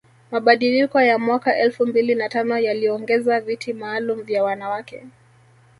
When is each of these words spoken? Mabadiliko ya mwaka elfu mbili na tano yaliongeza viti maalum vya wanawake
Mabadiliko 0.31 1.01
ya 1.01 1.17
mwaka 1.19 1.57
elfu 1.57 1.85
mbili 1.87 2.15
na 2.15 2.29
tano 2.29 2.59
yaliongeza 2.59 3.39
viti 3.39 3.73
maalum 3.73 4.21
vya 4.23 4.43
wanawake 4.43 5.03